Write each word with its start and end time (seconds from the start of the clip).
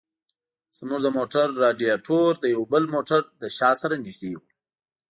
زموږ 0.77 0.99
د 1.03 1.07
موټر 1.17 1.47
رادیاټور 1.63 2.31
د 2.39 2.45
یو 2.55 2.61
بل 2.71 2.83
موټر 2.93 3.21
له 3.41 3.47
شا 3.57 3.69
سره 3.81 3.95
نږدې 4.05 4.31
و. 4.37 4.41